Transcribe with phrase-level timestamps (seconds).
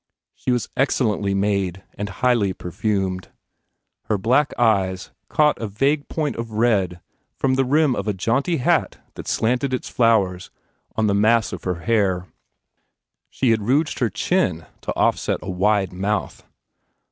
[0.33, 3.27] She was excellently made and highly perfumed.
[4.05, 4.97] Her black eyer
[5.29, 7.01] caught a vague point of red
[7.35, 10.49] from the rim of a jaunty hat that slanted its flowers
[10.95, 12.25] on the mass of her hair.
[13.29, 16.45] She had rouged her chin to offset a wide mouth.